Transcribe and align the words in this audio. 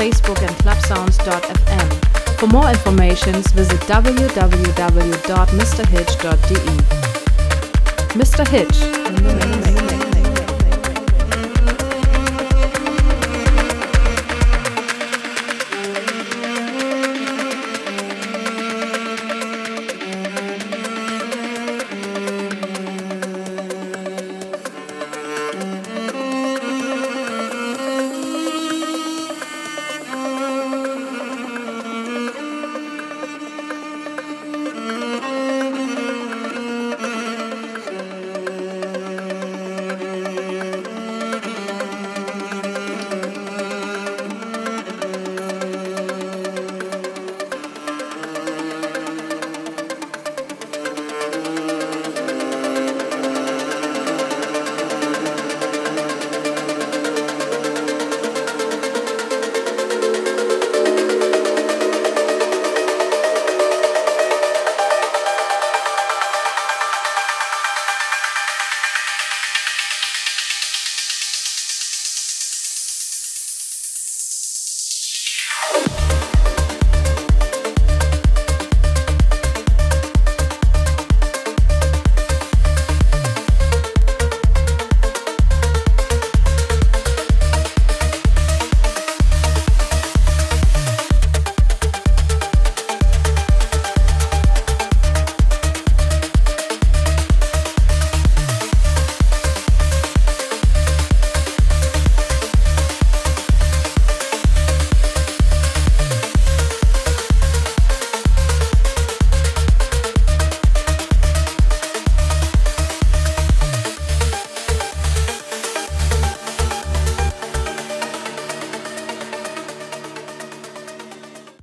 Facebook 0.00 0.40
and 0.40 0.56
clubsounds.fm. 0.62 1.88
For 2.38 2.46
more 2.46 2.70
information, 2.70 3.34
visit 3.52 3.80
www.mrhitch.de. 3.80 4.30
Mr. 8.18 8.48
Hitch. 8.48 9.69